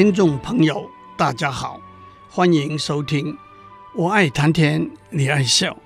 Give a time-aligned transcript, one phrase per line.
[0.00, 1.78] 听众朋友，大家好，
[2.30, 3.36] 欢迎收听。
[3.94, 5.76] 我爱谈天，你爱笑。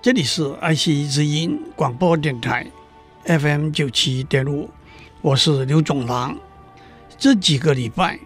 [0.00, 2.66] 这里是爱惜之音广播电台
[3.26, 4.70] FM 九七点五，
[5.20, 6.34] 我是刘总郎。
[7.18, 8.18] 这几个礼拜，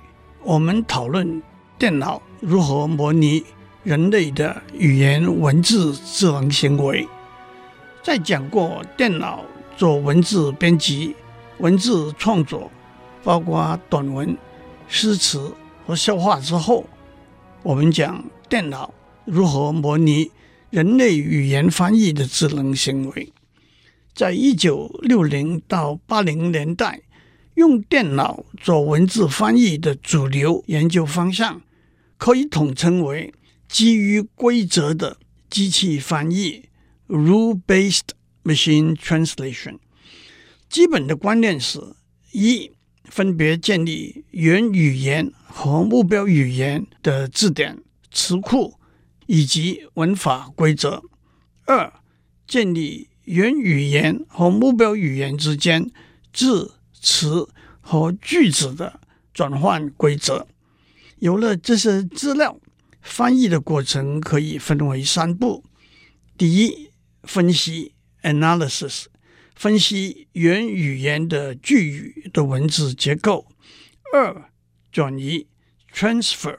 [0.45, 1.43] 我们讨论
[1.77, 3.45] 电脑如何模拟
[3.83, 7.09] 人类的语言文字智能行为。
[8.05, 9.45] 在讲过电脑
[9.77, 11.17] 做文字编辑、
[11.59, 12.71] 文字创作，
[13.25, 14.39] 包括短文。
[14.89, 15.55] 诗词
[15.87, 16.89] 和笑话之后，
[17.63, 18.93] 我们讲电脑
[19.27, 20.31] 如何模拟
[20.71, 23.33] 人类语言翻译的智能行为。
[24.15, 27.03] 在一九六零到八零年代，
[27.55, 31.61] 用电脑做文字翻译的主流研究方向，
[32.17, 33.33] 可以统称为
[33.69, 35.19] 基于规则的
[35.51, 36.65] 机器翻译
[37.09, 38.09] （rule-based
[38.43, 39.79] machine translation）。
[40.69, 41.79] 基本的观念是：
[42.33, 42.73] 一。
[43.09, 48.79] 分别建立原语言和目标语言的字典、词库
[49.27, 51.03] 以及文法规则；
[51.65, 51.93] 二、
[52.47, 55.91] 建立原语言和目标语言之间
[56.33, 57.49] 字、词
[57.81, 59.01] 和句子的
[59.35, 60.47] 转换规则。
[61.19, 62.59] 有了这些资料，
[63.01, 65.65] 翻译的过程可以分为三步：
[66.37, 66.91] 第一，
[67.25, 69.07] 分析 （analysis）。
[69.59, 73.49] 分析原语言的句语的文字结构；
[74.15, 74.53] 二、
[74.93, 75.49] 转移。
[75.93, 76.59] （transfer），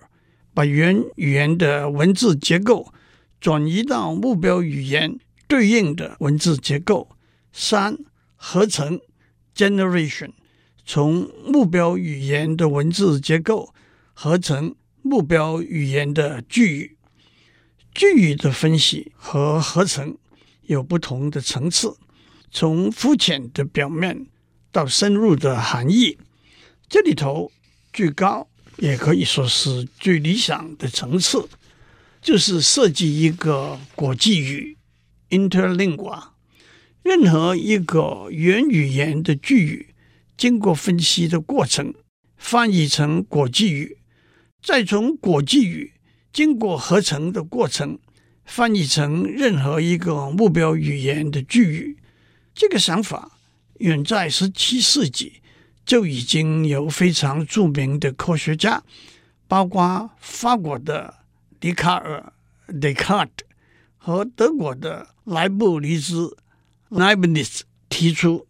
[0.53, 2.93] 把原语言的文字结构
[3.39, 5.17] 转移到目标语言
[5.47, 7.15] 对应的文字结构；
[7.53, 7.97] 三、
[8.35, 8.99] 合成。
[9.55, 10.31] （generation），
[10.85, 13.73] 从目标语言的文字结构
[14.13, 16.97] 合成目标语言的句语。
[17.93, 20.17] 句语的分析和合成
[20.63, 21.95] 有不同的层次。
[22.51, 24.25] 从肤浅的表面
[24.71, 26.17] 到深入的含义，
[26.87, 27.51] 这里头
[27.93, 31.47] 最高也可以说是最理想的层次，
[32.21, 34.77] 就是设计一个国际语
[35.29, 36.29] （interlingua）。
[37.01, 39.95] 任何一个原语言的句语，
[40.35, 41.93] 经过分析的过程，
[42.37, 43.97] 翻译成国际语，
[44.61, 45.93] 再从国际语
[46.33, 47.97] 经过合成的过程，
[48.43, 51.98] 翻译成任何一个目标语言的句语。
[52.59, 53.39] 这个想法
[53.77, 55.41] 远在十七世纪
[55.85, 58.83] 就已经有非常著名的科学家，
[59.47, 61.19] 包括法国的
[61.57, 62.33] 笛卡尔
[62.67, 63.29] （Descartes）
[63.97, 66.35] 和德国的莱布尼兹
[66.89, 68.45] （Leibniz） 提出。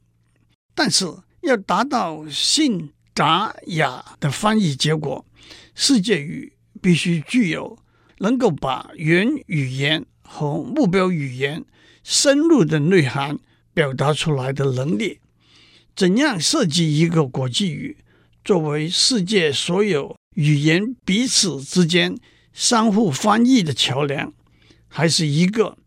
[0.74, 1.06] 但是，
[1.42, 5.24] 要达到信达雅的翻译结果，
[5.76, 7.78] 世界语必须具有
[8.18, 11.64] 能够把原语言和目标语言
[12.04, 13.38] 深入的内涵。
[13.80, 15.20] 表达出来的能力，
[15.96, 17.96] 怎样设计一个国际语，
[18.44, 22.18] 作为世界所有语言彼此之间
[22.52, 24.34] 相互翻译的桥梁，
[24.90, 25.78] 还是一个，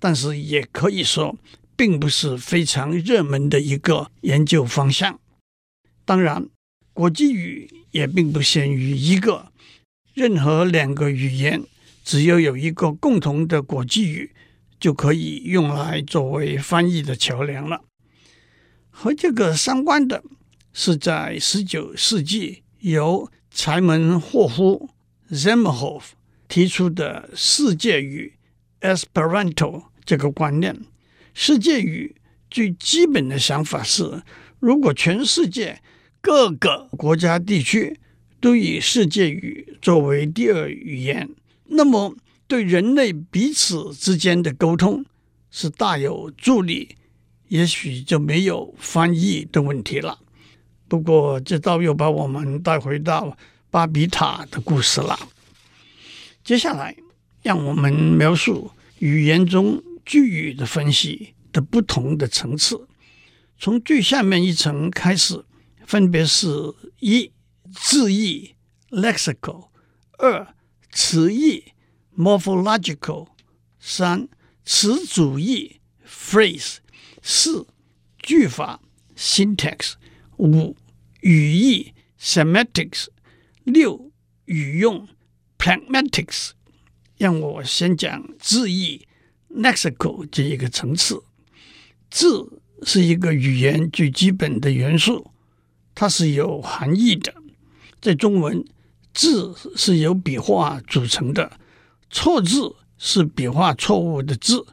[0.00, 1.38] 但是也可以说，
[1.76, 5.20] 并不是非常热门的一个研究方向。
[6.04, 6.48] 当然，
[6.92, 9.52] 国际语也并不限于一个，
[10.14, 11.62] 任何两个语言，
[12.04, 14.32] 只要有一个共同的国际语。
[14.78, 17.82] 就可以用来作为翻译的桥梁了。
[18.90, 20.22] 和这个相关的
[20.72, 24.90] 是，在十九世纪由柴门霍夫
[25.30, 26.02] （Zamenhof）
[26.48, 28.34] 提出的世界语
[28.80, 30.84] （Esperanto） 这个观念。
[31.34, 32.16] 世界语
[32.50, 34.22] 最基本的想法是，
[34.60, 35.82] 如果全世界
[36.20, 37.98] 各个国家地区
[38.40, 41.28] 都以世界语作为第二语言，
[41.66, 42.16] 那么
[42.48, 45.04] 对人类彼此之间的沟通
[45.50, 46.96] 是大有助力，
[47.48, 50.20] 也许就没有翻译的问题了。
[50.86, 53.36] 不过，这倒又把我们带回到
[53.70, 55.18] 巴比塔的故事了。
[56.44, 56.96] 接下来，
[57.42, 58.70] 让我们描述
[59.00, 62.86] 语言中句语的分析的不同的层次，
[63.58, 65.44] 从最下面一层开始，
[65.84, 66.46] 分别是：
[67.00, 67.32] 一、
[67.72, 68.54] 字义
[68.90, 69.66] （lexical）；
[70.18, 70.54] 二、
[70.92, 71.64] 词义。
[72.16, 73.28] morphological，
[73.78, 74.28] 三
[74.64, 76.76] 词组义 phrase，
[77.22, 77.66] 四
[78.18, 78.80] 句法
[79.16, 79.94] syntax，
[80.38, 80.76] 五
[81.20, 83.06] 语义 （semantics），
[83.64, 84.10] 六
[84.46, 85.06] 语用
[85.58, 86.50] （pragmatics）。
[87.18, 89.06] 让我先讲字义
[89.50, 91.22] （lexical） 这一个层次。
[92.10, 95.30] 字是一个语言最基本的元素，
[95.94, 97.34] 它是有含义的。
[98.00, 98.62] 在中文，
[99.14, 101.58] 字是由笔画组成的，
[102.10, 104.66] 错字是笔画错误的字，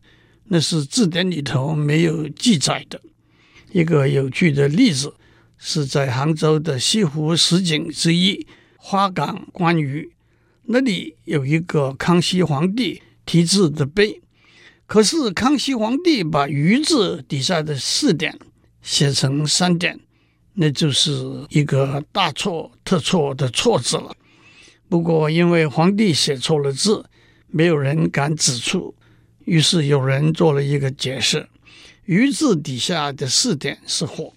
[0.45, 3.01] 那是字典里头没有记载的。
[3.71, 5.13] 一个有趣的例子
[5.57, 8.45] 是在杭州的西湖十景之一
[8.77, 10.11] 花港观鱼，
[10.65, 14.21] 那里有一个康熙皇帝题字的碑，
[14.85, 18.37] 可是康熙皇帝把“鱼”字底下的四点
[18.81, 19.99] 写成三点，
[20.53, 24.15] 那就是一个大错特错的错字了。
[24.87, 27.03] 不过，因为皇帝写错了字，
[27.55, 28.95] 没有人敢指出，
[29.45, 31.47] 于是有人做了一个解释
[32.05, 34.33] ：“鱼”字底下的四点是火，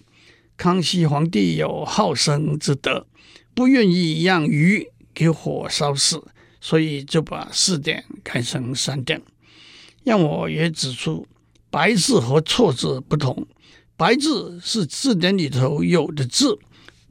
[0.55, 3.07] 康熙皇帝有好生之德，
[3.55, 6.23] 不愿意让鱼给火烧死，
[6.61, 9.19] 所以就把四点改成三点。
[10.03, 11.27] 让我也指出
[11.71, 13.47] ，“白”字和“错”字不同
[13.97, 16.59] ，“白”字是字典里头有的字，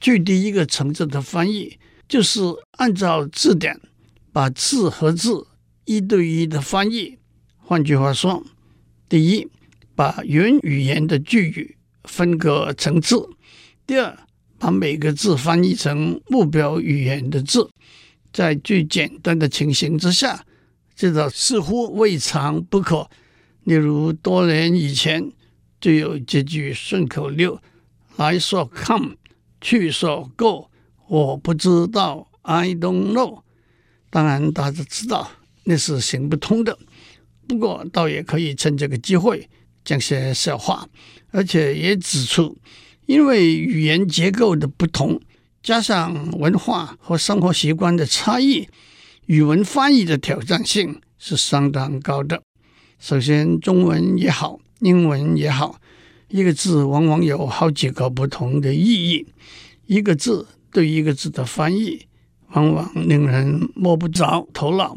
[0.00, 1.78] 最低一个层次的翻译，
[2.08, 2.40] 就是
[2.78, 3.78] 按照字典，
[4.32, 5.48] 把字和字
[5.84, 7.18] 一对一的翻译。
[7.58, 8.42] 换句话说，
[9.12, 9.46] 第一，
[9.94, 13.28] 把原语言的句语分隔层次；
[13.86, 14.18] 第二，
[14.58, 17.68] 把每个字翻译成目标语言的字。
[18.32, 20.46] 在最简单的情形之下，
[20.96, 23.10] 这个似乎未尝不可。
[23.64, 25.30] 例如，多年以前
[25.78, 27.60] 就有这句顺口溜
[28.16, 29.16] ：“来说 come，
[29.60, 30.70] 去说 go，
[31.08, 33.42] 我不知道，I don't know。”
[34.08, 35.30] 当然，大家知道
[35.64, 36.78] 那是行不通的。
[37.52, 39.46] 不过，倒也可以趁这个机会
[39.84, 40.88] 讲些笑话，
[41.32, 42.56] 而且也指出，
[43.04, 45.20] 因为语言结构的不同，
[45.62, 48.66] 加上文化和生活习惯的差异，
[49.26, 52.42] 语文翻译的挑战性是相当高的。
[52.98, 55.78] 首先，中文也好，英文也好，
[56.28, 59.26] 一个字往往有好几个不同的意义，
[59.86, 62.06] 一个字对一个字的翻译，
[62.52, 64.96] 往往令人摸不着头脑。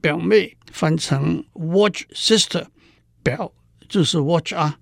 [0.00, 2.66] 表妹翻成 watch sister，
[3.22, 3.52] 表
[3.88, 4.78] 就是 watch 啊。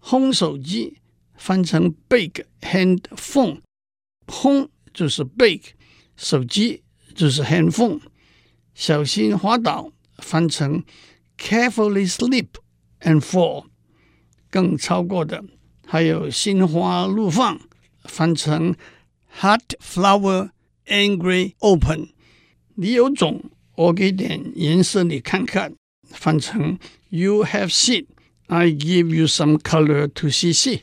[0.00, 0.98] 烘手机
[1.34, 3.60] 翻成 big handphone，
[4.26, 5.60] 烘就是 big，
[6.16, 6.82] 手机
[7.14, 8.00] 就是 handphone。
[8.74, 10.84] 小心滑倒翻成
[11.36, 12.48] carefully slip
[13.00, 13.66] and fall。
[14.50, 15.44] 更超过的
[15.86, 17.60] 还有心花怒放
[18.04, 18.74] 翻成
[19.40, 20.50] heart flower
[20.86, 22.08] angry open。
[22.76, 23.50] 你有种。
[23.78, 25.72] 我给点颜色你看看，
[26.10, 26.76] 翻成
[27.10, 28.06] You have seen,
[28.48, 30.80] I give you some color to see see。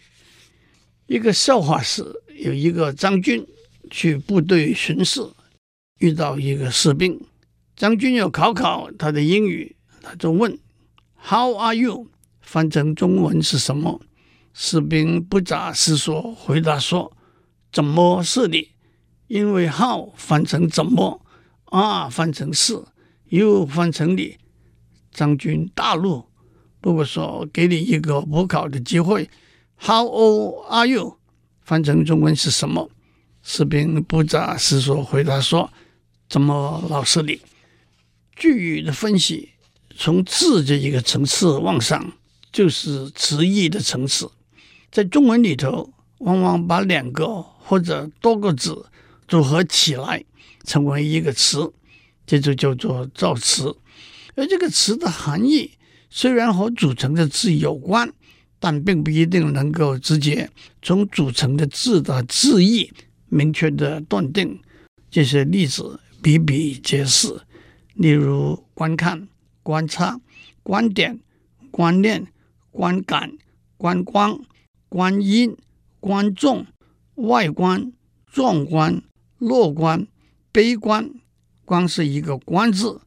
[1.08, 2.06] 一个笑话是，
[2.38, 3.46] 有一个将军
[3.92, 5.20] 去部队巡视，
[6.00, 7.20] 遇到一个士兵，
[7.76, 10.58] 将军要考考他的英语，他就问
[11.22, 12.08] How are you？
[12.40, 14.00] 翻成中文是什么？
[14.54, 17.12] 士兵不假思索回答说：
[17.74, 18.70] 怎么是你？
[19.28, 21.25] 因为 How 翻成怎么。
[21.66, 22.84] 啊，翻成是，
[23.30, 24.38] 又翻成你，
[25.12, 26.26] 将军大怒。
[26.82, 29.30] 如果说给你一个补考的机会
[29.78, 31.18] ，How old are you？
[31.62, 32.90] 翻成中文是什么？
[33.42, 35.72] 士兵不假思索回答说
[36.30, 37.42] ：“怎么老是你？”
[38.36, 39.50] 句语的分析，
[39.96, 42.14] 从字这一个层次往上，
[42.52, 44.32] 就是词义的层次。
[44.92, 48.86] 在中文里头，往往把两个或者多个字
[49.28, 50.24] 组合起来。
[50.64, 51.72] 成为一个词，
[52.26, 53.76] 这就叫做造词。
[54.36, 55.72] 而这个词的含义
[56.10, 58.12] 虽然和组成的字有关，
[58.60, 60.50] 但并不一定能够直接
[60.82, 62.92] 从组成的字的字义
[63.30, 64.60] 明确地断定。
[65.10, 67.42] 这些例子比比皆是。
[67.94, 69.30] 例如，观看、
[69.64, 70.20] 观察、
[70.64, 71.22] 观点、
[71.72, 72.28] 观念、
[72.72, 73.38] 观感、
[73.78, 74.38] 观光、
[74.90, 75.56] 观音、
[76.02, 76.66] 观众、
[77.16, 77.94] 外观、
[78.30, 79.02] 壮观、
[79.38, 80.06] 乐观、
[80.56, 81.12] 悲观。
[81.66, 83.02] 光是一个“观”字，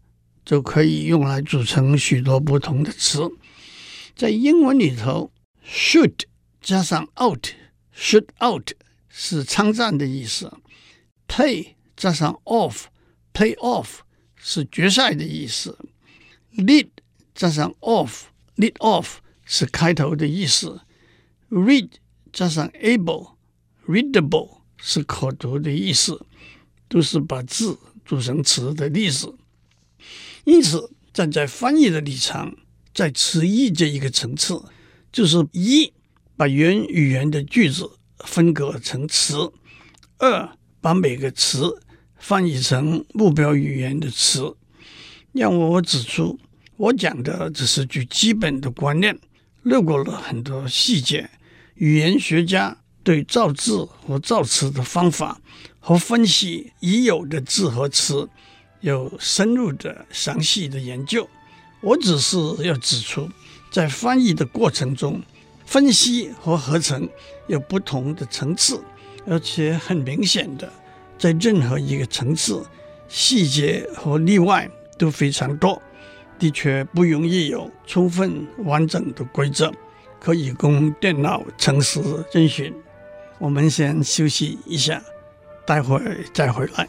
[0.44, 3.26] 就可以用来组成许多不同的词。
[4.14, 5.32] 在英文里头
[5.66, 6.24] ，shoot
[6.60, 8.72] 加上 out，shoot out
[9.08, 10.52] 是参战的意思
[11.26, 14.00] ；play 加上 off，play off
[14.36, 15.78] 是决赛的意思
[16.54, 16.88] ；lead
[17.34, 20.82] 加上 off，lead off 是开头的意思
[21.48, 21.88] ；read
[22.30, 26.26] 加上 able，readable 是可读的意思，
[26.88, 29.26] 都是把字组成词的历史。
[30.44, 32.56] 因此，站在翻译的立场，
[32.94, 34.62] 在词义这一个层次，
[35.12, 35.92] 就是一
[36.36, 37.90] 把原语言的句子
[38.24, 39.52] 分隔成词；
[40.18, 41.82] 二把每个词
[42.16, 44.56] 翻译成目标语言的词。
[45.32, 46.38] 让我指出，
[46.76, 49.18] 我讲的只是最基本的观念，
[49.62, 51.28] 略过了很多细节。
[51.74, 55.40] 语言学家对造字和造词的方法
[55.88, 58.28] 和分析已有的字和词
[58.82, 61.26] 有深入的、详细的研究。
[61.80, 63.26] 我只是要指出，
[63.70, 65.22] 在翻译的过程中，
[65.64, 67.08] 分析和合成
[67.46, 68.78] 有不同的层次，
[69.26, 70.70] 而且很明显的，
[71.18, 72.62] 在任何一个层次，
[73.08, 75.80] 细节和例外都非常多，
[76.38, 79.72] 的确不容易有充分完整的规则
[80.20, 82.74] 可以供电脑程式遵循。
[83.38, 85.02] 我们先休息一下，
[85.68, 86.88] 待会儿再回来。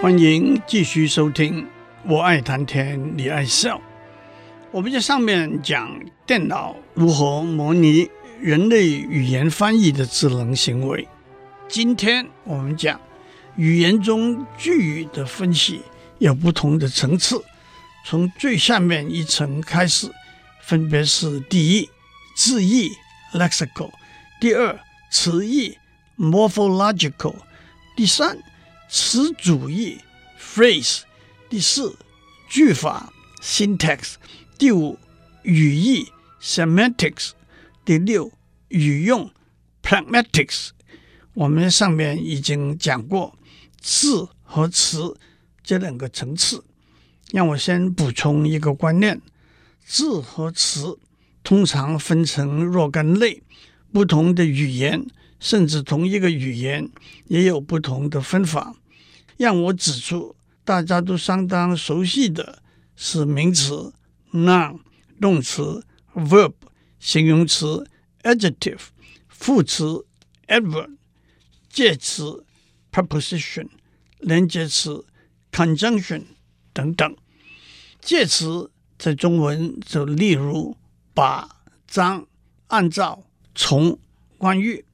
[0.00, 1.66] 欢迎继续收听，
[2.06, 3.80] 我爱谈天，你爱笑。
[4.70, 8.08] 我们在上面讲电脑如何模拟
[8.40, 11.08] 人类语言翻译的智能行为。
[11.66, 13.00] 今天我们讲
[13.56, 15.80] 语言中句语的分析
[16.18, 17.42] 有不同的层次，
[18.10, 20.10] 从最下面一层开始，
[20.62, 21.90] 分别是第一
[22.34, 22.90] 字义
[23.34, 23.92] （lexical），
[24.40, 25.76] 第二词义
[26.16, 27.36] （morphological），
[27.94, 28.38] 第三。
[28.88, 30.00] 词组义
[30.40, 31.02] （phrase），
[31.50, 31.98] 第四
[32.48, 33.12] 句法
[33.42, 34.14] （syntax），
[34.56, 34.98] 第五
[35.42, 36.10] 语义
[36.40, 37.32] （semantics），
[37.84, 38.32] 第六
[38.68, 39.30] 语用
[39.82, 40.70] （pragmatics）。
[41.34, 43.36] 我们上面已经讲过
[43.78, 45.14] 字和词
[45.62, 46.64] 这两个层次，
[47.32, 49.20] 让我先补充一个观念：
[49.84, 50.98] 字和词
[51.42, 53.42] 通常分成若干类，
[53.92, 55.06] 不同的语言。
[55.40, 56.90] 甚至同一个语言
[57.26, 58.74] 也有不同的分法。
[59.36, 62.60] 让我指出，大家都相当熟悉的
[62.96, 63.92] 是名词
[64.32, 64.80] noun、
[65.20, 66.54] 动词 verb、
[66.98, 67.88] 形容词
[68.24, 68.80] adjective、
[69.28, 70.04] 副词
[70.48, 70.96] adverb、
[71.70, 72.44] 介词
[72.90, 73.68] preposition、
[74.18, 75.06] 连接词
[75.52, 76.24] conjunction
[76.78, 77.16] 等等。
[78.00, 80.76] 介词在中文就例如
[81.12, 82.28] 把、张、
[82.68, 83.98] 按照、从、
[84.38, 84.84] 关于。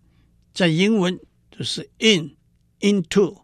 [0.54, 2.36] 在英文就是 in、
[2.80, 3.42] into、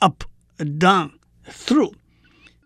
[0.00, 0.24] up、
[0.58, 1.12] down、
[1.46, 1.92] through。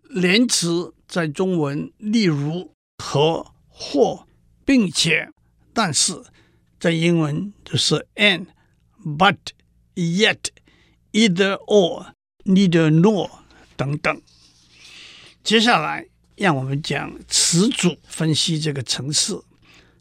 [0.05, 4.27] 连词在中文例如和、或、
[4.65, 5.31] 并且、
[5.75, 6.23] 但是，
[6.79, 8.47] 在英文就是 and、
[9.05, 9.37] but、
[9.95, 10.39] yet、
[11.13, 13.29] either or、neither nor
[13.77, 14.23] 等等。
[15.51, 19.43] 接下来，让我们讲词组分析这个层次。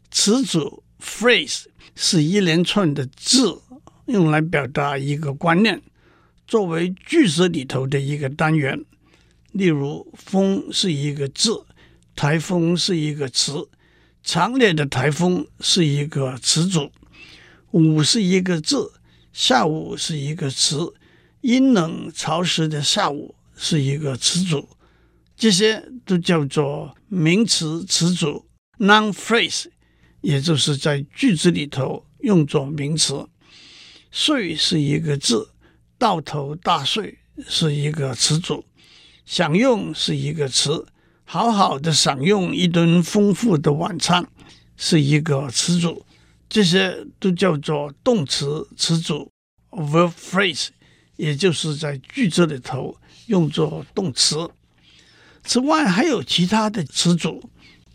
[0.08, 1.64] 词组 phrase
[1.96, 3.60] 是一连串的字。
[4.06, 5.82] 用来表达一个观念，
[6.46, 8.84] 作为句子里头的一个单元。
[9.50, 11.64] 例如，风是一个字，
[12.14, 13.68] 台风是一个词，
[14.22, 16.92] 强烈的台风是一个词组，
[17.72, 18.92] 午是一个字，
[19.32, 20.94] 下午是一个词，
[21.40, 24.68] 阴冷潮湿的下午是一个词组。
[25.40, 28.46] 这些都叫做名词词组
[28.78, 29.68] （noun phrase），
[30.20, 33.26] 也就是在句子里头用作名词。
[34.10, 35.48] 睡是一个字，
[35.96, 38.66] 到头大睡是一个词组，
[39.24, 40.86] 享用是一个词，
[41.24, 44.28] 好好的享用一顿丰富的晚餐
[44.76, 46.04] 是一个词组，
[46.50, 49.32] 这些都叫做动词词组
[49.70, 50.68] （verb phrase），
[51.16, 52.94] 也就是在句子里头
[53.24, 54.46] 用作动词。
[55.44, 57.42] 此外，还有其他的词组，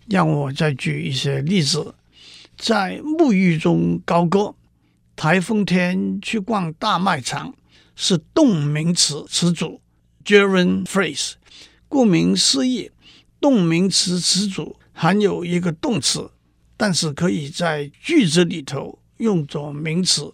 [0.07, 1.95] 让我再举一些例子，
[2.57, 4.55] 在沐浴中高歌。
[5.15, 7.53] 台风天去逛大卖场
[7.95, 9.79] 是动名词词组
[10.25, 11.33] （gerund phrase）。
[11.87, 12.91] 顾名思义，
[13.39, 16.31] 动名词词组含有一个动词，
[16.75, 20.33] 但是可以在句子里头用作名词。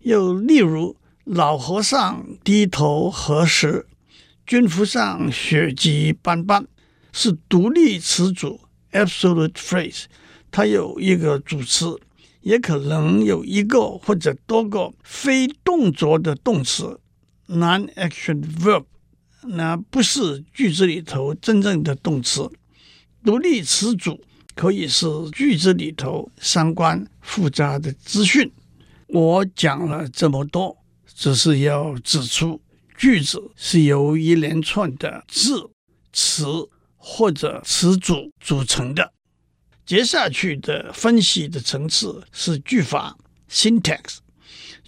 [0.00, 3.86] 又例如，老和尚低头何时，
[4.52, 6.66] 军服上血迹斑斑，
[7.10, 10.04] 是独立词组 （absolute phrase），
[10.50, 11.98] 它有一个主词，
[12.42, 17.00] 也可能有一个或者多个非动作的动词
[17.48, 18.84] （non-action verb），
[19.44, 22.46] 那不是句子里头真正的动词。
[23.24, 24.22] 独立词组
[24.54, 28.52] 可以是句子里头相关复杂的资讯。
[29.06, 32.60] 我讲了这么多，只是要指出，
[33.02, 35.68] 句子是由一连串的字、
[36.12, 36.44] 词
[36.94, 39.12] 或者词组组成的。
[39.84, 43.18] 接下去的分析的层次是句法
[43.50, 44.18] （syntax）。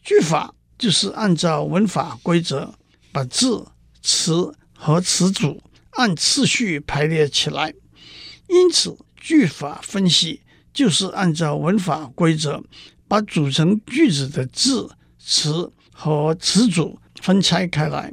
[0.05, 2.73] 句法就是按照文法规则，
[3.11, 3.67] 把字、
[4.01, 5.61] 词和词组
[5.95, 7.75] 按次序排列起来。
[8.49, 10.41] 因此，句法分析
[10.73, 12.63] 就是按照文法规则，
[13.09, 18.13] 把组成句子的字、词和词组分拆开来。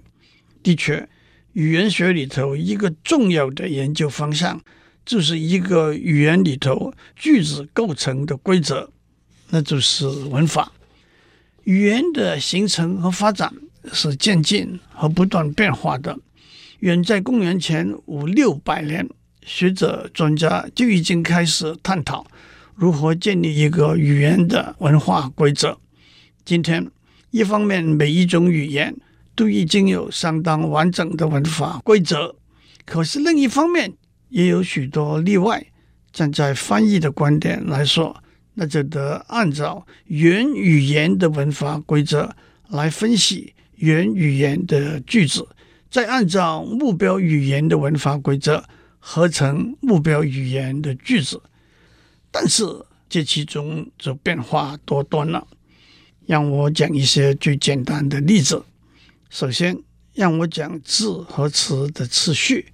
[0.64, 1.06] 的确，
[1.52, 4.62] 语言学里头一个重要的研究方向，
[5.06, 8.90] 就是一个语言里头句子构成的规则，
[9.50, 10.72] 那就是文法。
[11.66, 13.54] 语言的形成和发展
[13.92, 16.18] 是渐进和不断变化的。
[16.80, 19.06] 远在公元前五六百年。
[19.44, 22.24] 学者专家就已经开始探讨
[22.76, 25.76] 如何建立一个语言的文化规则。
[26.46, 26.88] 今天，
[27.32, 28.96] 一方面每一种语言
[29.36, 32.36] 都已经有相当完整的文法规则，
[32.86, 33.92] 可是另一方面
[34.30, 35.66] 也有许多例外。
[36.14, 38.22] 站在翻译的观点来说，
[38.54, 42.36] 那就得按照原语言的文法规则
[42.70, 45.48] 来分析原语言的句子，
[45.90, 48.64] 再按照目标语言的文法规则。
[49.04, 51.42] 合成目标语言的句子，
[52.30, 52.64] 但是
[53.10, 55.48] 这其中就变化多端了。
[56.26, 58.64] 让我讲一些最简单的例子。
[59.30, 59.82] 首先，
[60.14, 62.68] 让我讲字和词的次序。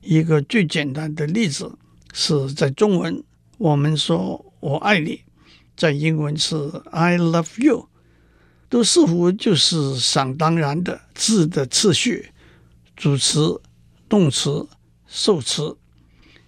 [0.00, 1.76] 一个最简单的例子
[2.12, 3.24] 是在中文，
[3.58, 5.22] 我们说我爱你，
[5.76, 6.54] 在英文是
[6.90, 7.88] I love you，
[8.68, 12.30] 都似乎就是想当然的字的次序，
[12.96, 13.60] 主词、
[14.08, 14.68] 动词。
[15.08, 15.76] 受词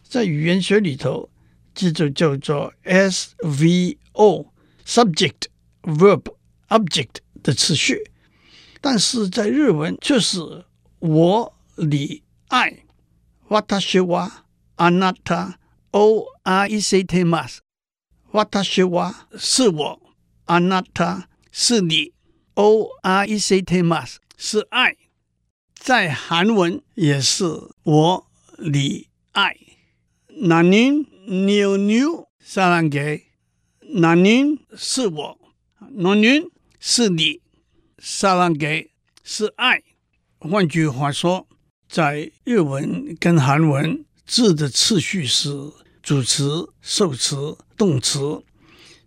[0.03, 1.31] 在语言学里头，
[1.73, 4.47] 这就叫做 SVO（subject
[5.83, 6.23] verb
[6.70, 8.12] object） 的次序，
[8.82, 10.66] 但是在日文却是
[11.00, 12.86] 我、你、爱。
[13.50, 14.44] 私は
[14.78, 15.60] あなた
[15.92, 17.62] を爱してます。
[18.32, 20.00] 私は是我，
[20.48, 22.14] あなた是你，
[22.56, 24.98] を爱してます是爱。
[25.76, 27.46] 在韩文也是
[27.84, 28.28] 我。
[28.60, 29.58] 你爱，
[30.28, 31.06] 那您
[31.48, 33.24] 牛牛撒浪给，
[33.82, 35.40] 那您是我，
[35.80, 36.50] 那您
[36.81, 37.41] 是你，
[37.99, 38.91] 撒浪给
[39.25, 39.83] 是爱。
[40.39, 41.49] 换句话说，
[41.89, 48.45] 在日文跟韩文字的次序是主词、受词、动词，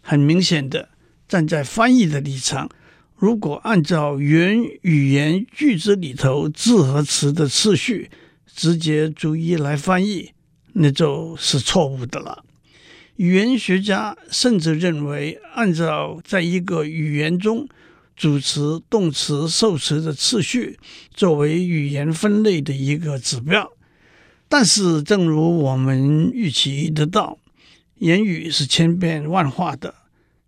[0.00, 0.88] 很明显的，
[1.28, 2.68] 站在翻译的立场，
[3.14, 8.10] 如果按照原语言句子里头字和词的次序
[8.52, 10.32] 直接逐一来翻译，
[10.72, 12.44] 那就是错误的了。
[13.14, 17.68] 语言学家甚至认为，按照在一个语言中
[18.22, 20.78] 主词、动词、受词的次序
[21.12, 23.72] 作为语言分类的一个指标。
[24.48, 27.36] 但是，正如我们预期得到，
[27.98, 29.92] 言语是千变万化的，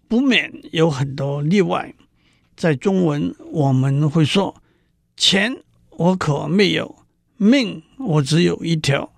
[0.07, 1.93] 不免有很多例外。
[2.55, 4.55] 在中文，我们会说
[5.19, 5.57] ：“钱
[5.91, 6.99] 我可没有，
[7.37, 9.13] 命我只有一条。”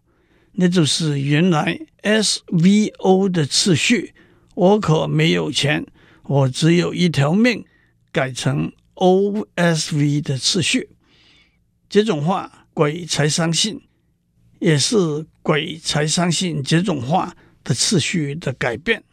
[0.58, 4.14] 那就是原来 SVO 的次序，
[4.54, 5.86] 我可没有钱，
[6.22, 7.62] 我只有一条命，
[8.16, 10.88] 改成 OSV 的次序。
[11.87, 13.83] 这种话鬼才相信，
[14.59, 19.05] 也是鬼才相信这种话的次序的改变，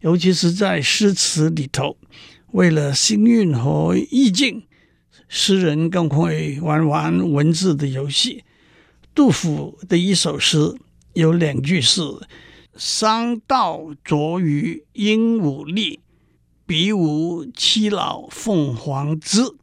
[0.00, 1.96] 尤其是在诗词里头，
[2.50, 4.66] 为了押韵和意境，
[5.28, 8.42] 诗人更会玩玩文字的游戏。
[9.14, 10.74] 杜甫的一首诗
[11.12, 12.02] 有两句是
[12.76, 16.00] “商道卓于鹦鹉厉，
[16.66, 19.56] 比武七老凤凰姿”。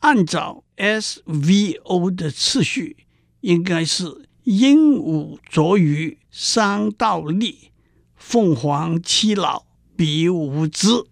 [0.00, 2.96] 按照 SVO 的次序，
[3.40, 7.70] 应该是鹦鹉啄鱼商道立，
[8.16, 9.64] 凤凰七老
[9.96, 11.06] 比武姿。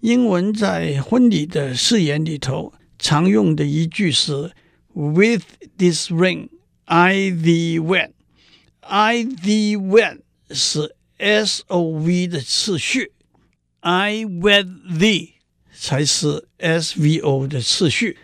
[0.00, 4.52] 英文在婚礼的誓言里头常用的一句是
[4.92, 5.44] “With
[5.78, 6.48] this ring,
[6.84, 8.12] I thee wed”。
[8.80, 13.12] I thee wed 是 SOV 的次序
[13.80, 15.30] ，I wed thee。
[15.72, 18.18] 才是 SVO 的次序，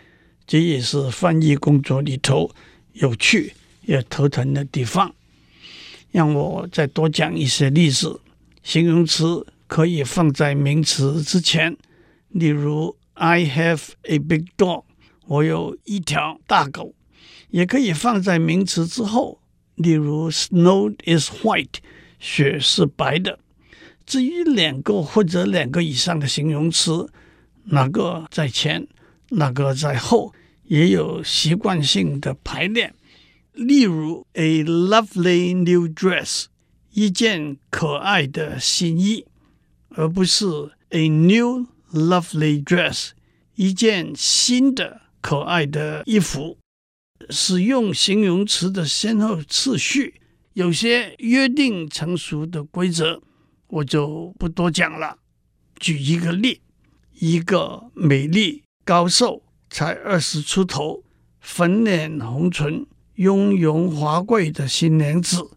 [0.45, 2.51] 这也是翻译工作里头
[2.93, 5.15] 有趣也头疼的地方。
[6.11, 8.21] 让我再多讲一些例子，
[8.61, 11.75] 形容词可以放在名词之前，
[12.29, 14.83] 例如 I have a big dog，
[15.25, 16.93] 我有一条大狗，
[17.49, 19.41] 也可以放在名词之后，
[19.73, 21.79] 例如 Snow is white，
[22.19, 23.39] 雪是白的。
[24.07, 27.07] 至于两个或者两个以上的形容词。
[27.69, 28.87] 哪个在前，
[29.31, 32.93] 哪个在后，也有习惯性的排列。
[33.51, 36.45] 例如，a lovely new dress，
[36.93, 39.25] 一件可爱的新衣，
[39.89, 40.45] 而不是
[40.91, 43.09] a new lovely dress，
[43.55, 46.57] 一件新的可爱的衣服。
[47.29, 50.21] 使用形容词的先后次序
[50.53, 53.21] 有些约定成熟的规则，
[53.67, 55.17] 我就不多讲了。
[55.79, 56.61] 举一个例。
[57.19, 61.03] 一个美丽、高瘦、才二十出头、
[61.41, 65.49] 粉脸红唇、雍容华贵的新娘子，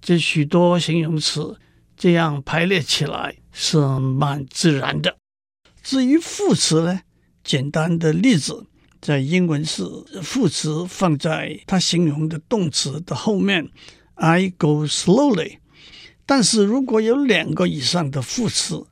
[0.00, 1.56] 这许多形容词
[1.96, 5.16] 这样排列起来是蛮自然的。
[5.84, 7.02] 至于副词呢，
[7.44, 8.66] 简单的例子
[9.00, 9.84] 在英文是
[10.20, 13.70] 副词放在它形容的动词的后面
[14.16, 15.58] ，I go slowly。
[16.28, 18.84] 但是如果有两个以上的副词，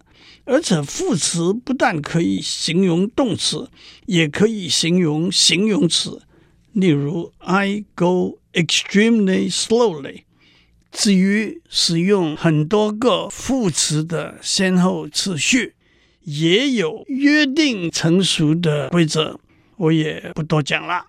[0.46, 3.68] 而且副词不但可以形容动词，
[4.07, 6.22] 也可以形容形容词。
[6.72, 10.22] 例如，I go extremely slowly。
[10.90, 15.75] 至于使用很多个副词的先后次序，
[16.22, 19.38] 也有约定成熟的规则，
[19.77, 21.05] 我也不多讲了。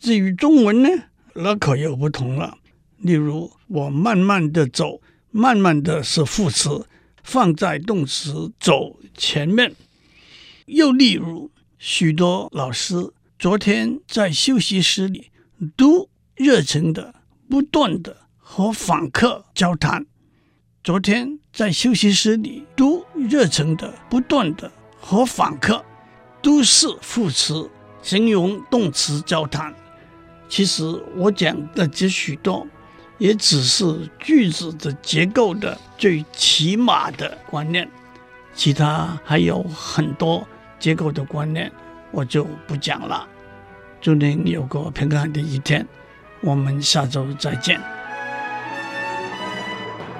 [0.00, 0.88] 至于中文呢，
[1.34, 2.58] 那可又不同了。
[2.98, 5.00] 例如，我慢慢的走，
[5.34, 6.86] 慢慢的是副词。
[7.26, 9.74] 放在动词走前面。
[10.66, 15.30] 又例如，许多老师昨天在休息室里
[15.74, 17.14] 都热情的、
[17.48, 20.04] 不断的和访客交谈。
[20.82, 24.70] 昨天在休息室里都热情的、不断的
[25.00, 25.82] 和访客，
[26.42, 27.70] 都是副词
[28.02, 29.74] 形容动词交谈。
[30.46, 30.84] 其实
[31.16, 32.66] 我讲的这许多。
[33.18, 37.88] 也只是句子的结构的最起码的观念，
[38.54, 40.46] 其他还有很多
[40.78, 41.70] 结构的观念，
[42.10, 43.26] 我就不讲了。
[44.00, 45.86] 祝您有个平安的一天，
[46.40, 47.80] 我们下周再见。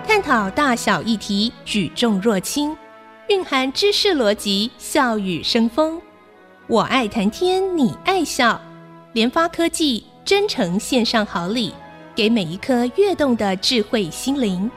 [0.06, 2.76] 探讨大小议题，举重若轻，
[3.28, 6.00] 蕴含知识逻辑，笑语生风。
[6.66, 8.60] 我爱谈天，你爱笑，
[9.12, 11.74] 联发科技真诚献上好礼。
[12.14, 14.70] 给每一颗跃动的智慧心灵。